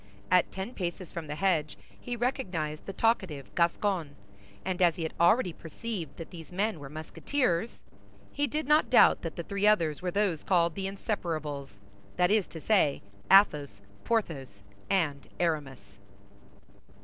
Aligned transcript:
At 0.31 0.51
ten 0.51 0.73
paces 0.73 1.11
from 1.11 1.27
the 1.27 1.35
hedge 1.35 1.77
he 1.99 2.15
recognized 2.15 2.87
the 2.87 2.91
talkative 2.93 3.53
Gascon; 3.53 4.15
and 4.65 4.81
as 4.81 4.95
he 4.95 5.03
had 5.03 5.13
already 5.19 5.53
perceived 5.53 6.17
that 6.17 6.31
these 6.31 6.51
men 6.51 6.79
were 6.79 6.89
Musketeers, 6.89 7.77
he 8.31 8.47
did 8.47 8.67
not 8.67 8.89
doubt 8.89 9.21
that 9.21 9.35
the 9.35 9.43
three 9.43 9.67
others 9.67 10.01
were 10.01 10.09
those 10.09 10.43
called 10.43 10.73
the 10.73 10.87
Inseparables; 10.87 11.77
that 12.17 12.31
is 12.31 12.47
to 12.47 12.59
say, 12.59 13.03
Athos, 13.31 13.83
Porthos, 14.03 14.63
and 14.89 15.27
Aramis. 15.39 15.99